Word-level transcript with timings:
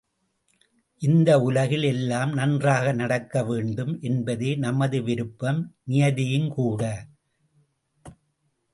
இந்த 1.01 1.39
உலகில் 1.39 1.83
எல்லாம் 1.83 2.31
நன்றாக 2.31 2.93
நடக்க 2.93 3.43
வேண்டும் 3.43 3.99
என்பதே 4.01 4.55
நமது 4.55 5.01
விருப்பம் 5.03 5.61
நியதியும்கூட! 5.89 6.81